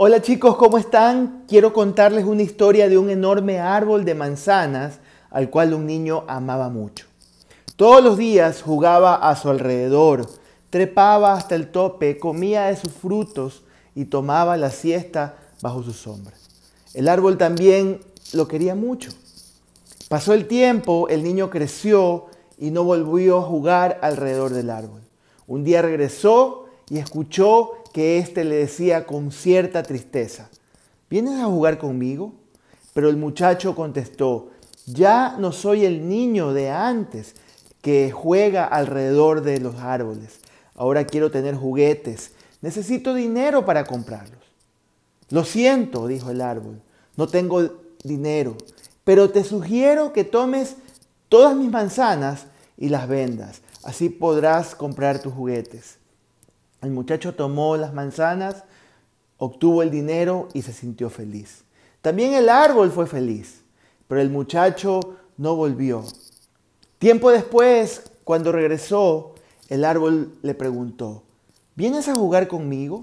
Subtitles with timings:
[0.00, 1.42] Hola chicos, ¿cómo están?
[1.48, 6.68] Quiero contarles una historia de un enorme árbol de manzanas al cual un niño amaba
[6.68, 7.06] mucho.
[7.74, 10.30] Todos los días jugaba a su alrededor,
[10.70, 13.64] trepaba hasta el tope, comía de sus frutos
[13.96, 16.34] y tomaba la siesta bajo su sombra.
[16.94, 17.98] El árbol también
[18.34, 19.10] lo quería mucho.
[20.08, 22.26] Pasó el tiempo, el niño creció
[22.56, 25.00] y no volvió a jugar alrededor del árbol.
[25.48, 30.50] Un día regresó y escuchó que éste le decía con cierta tristeza,
[31.10, 32.32] ¿vienes a jugar conmigo?
[32.94, 34.50] Pero el muchacho contestó,
[34.86, 37.34] ya no soy el niño de antes
[37.82, 40.40] que juega alrededor de los árboles.
[40.74, 42.32] Ahora quiero tener juguetes.
[42.60, 44.42] Necesito dinero para comprarlos.
[45.30, 46.80] Lo siento, dijo el árbol,
[47.16, 47.70] no tengo
[48.02, 48.56] dinero,
[49.04, 50.76] pero te sugiero que tomes
[51.28, 52.46] todas mis manzanas
[52.76, 53.60] y las vendas.
[53.84, 55.98] Así podrás comprar tus juguetes.
[56.82, 58.64] El muchacho tomó las manzanas,
[59.36, 61.64] obtuvo el dinero y se sintió feliz.
[62.02, 63.62] También el árbol fue feliz,
[64.06, 65.00] pero el muchacho
[65.36, 66.04] no volvió.
[66.98, 69.34] Tiempo después, cuando regresó,
[69.68, 71.22] el árbol le preguntó,
[71.74, 73.00] ¿vienes a jugar conmigo?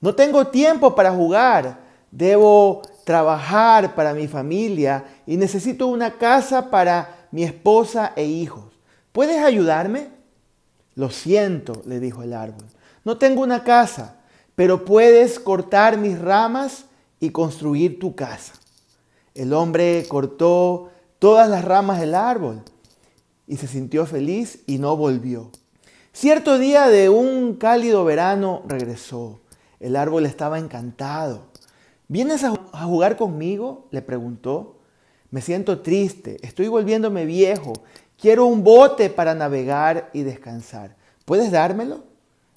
[0.00, 7.26] No tengo tiempo para jugar, debo trabajar para mi familia y necesito una casa para
[7.30, 8.64] mi esposa e hijos.
[9.12, 10.08] ¿Puedes ayudarme?
[10.94, 12.66] Lo siento, le dijo el árbol.
[13.04, 14.16] No tengo una casa,
[14.54, 16.86] pero puedes cortar mis ramas
[17.20, 18.54] y construir tu casa.
[19.34, 22.62] El hombre cortó todas las ramas del árbol
[23.46, 25.50] y se sintió feliz y no volvió.
[26.12, 29.40] Cierto día de un cálido verano regresó.
[29.80, 31.46] El árbol estaba encantado.
[32.08, 32.50] ¿Vienes a
[32.84, 33.88] jugar conmigo?
[33.90, 34.76] le preguntó.
[35.30, 37.72] Me siento triste, estoy volviéndome viejo,
[38.18, 40.94] quiero un bote para navegar y descansar.
[41.24, 42.04] ¿Puedes dármelo?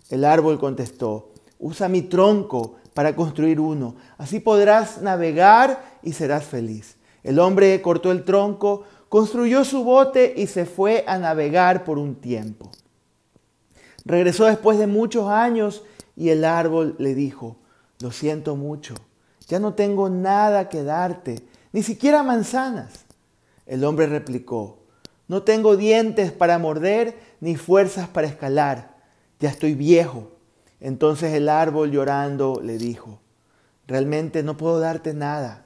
[0.09, 6.95] El árbol contestó, usa mi tronco para construir uno, así podrás navegar y serás feliz.
[7.23, 12.15] El hombre cortó el tronco, construyó su bote y se fue a navegar por un
[12.15, 12.69] tiempo.
[14.05, 15.83] Regresó después de muchos años
[16.15, 17.57] y el árbol le dijo,
[17.99, 18.93] lo siento mucho,
[19.47, 21.41] ya no tengo nada que darte,
[21.71, 23.05] ni siquiera manzanas.
[23.65, 24.77] El hombre replicó,
[25.27, 28.94] no tengo dientes para morder ni fuerzas para escalar
[29.45, 30.31] ya estoy viejo.
[30.79, 33.19] Entonces el árbol llorando le dijo,
[33.85, 35.65] realmente no puedo darte nada.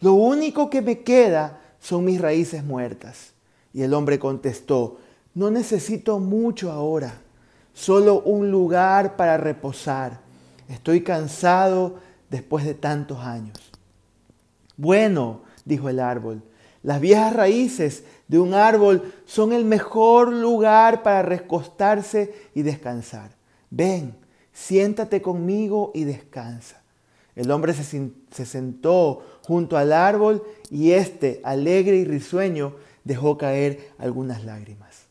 [0.00, 3.34] Lo único que me queda son mis raíces muertas.
[3.74, 4.98] Y el hombre contestó,
[5.34, 7.20] no necesito mucho ahora,
[7.74, 10.20] solo un lugar para reposar.
[10.66, 11.96] Estoy cansado
[12.30, 13.58] después de tantos años.
[14.78, 16.42] Bueno, dijo el árbol,
[16.82, 23.30] las viejas raíces de un árbol son el mejor lugar para recostarse y descansar.
[23.70, 24.14] Ven,
[24.52, 26.82] siéntate conmigo y descansa.
[27.34, 32.74] El hombre se, sentó junto al árbol y éste, alegre y risueño,
[33.04, 35.06] dejó caer algunas lágrimas.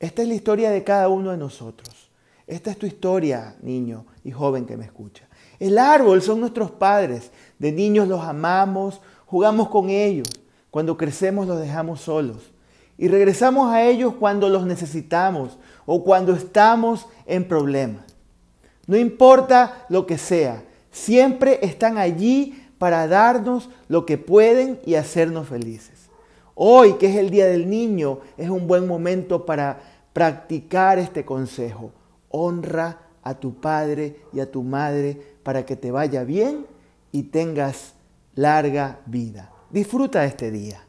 [0.00, 2.10] Esta es la historia de cada uno de nosotros.
[2.46, 5.28] Esta es tu historia, niño y joven que me escucha.
[5.58, 7.30] El árbol son nuestros padres.
[7.58, 10.28] De niños los amamos, jugamos con ellos
[10.76, 12.52] cuando crecemos los dejamos solos.
[12.98, 15.56] Y regresamos a ellos cuando los necesitamos
[15.86, 18.04] o cuando estamos en problemas.
[18.86, 25.48] No importa lo que sea, siempre están allí para darnos lo que pueden y hacernos
[25.48, 26.10] felices.
[26.54, 29.80] Hoy, que es el Día del Niño, es un buen momento para
[30.12, 31.90] practicar este consejo.
[32.28, 36.66] Honra a tu padre y a tu madre para que te vaya bien
[37.12, 37.94] y tengas
[38.34, 39.52] larga vida.
[39.76, 40.85] Disfruta este día.